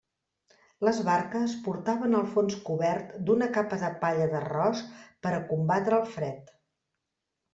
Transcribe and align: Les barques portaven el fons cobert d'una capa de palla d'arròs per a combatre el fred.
Les 0.87 0.99
barques 1.07 1.51
portaven 1.65 2.19
el 2.19 2.23
fons 2.31 2.55
cobert 2.69 3.13
d'una 3.27 3.49
capa 3.59 3.79
de 3.83 3.91
palla 4.05 4.27
d'arròs 4.33 4.81
per 5.27 5.35
a 5.37 5.43
combatre 5.51 5.99
el 6.01 6.09
fred. 6.15 6.51